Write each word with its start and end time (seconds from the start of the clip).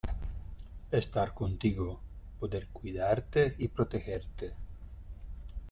estar 0.89 1.31
contigo, 1.35 1.99
poder 2.39 2.67
cuidarte 2.69 3.53
y 3.59 3.67
protegerte. 3.67 4.55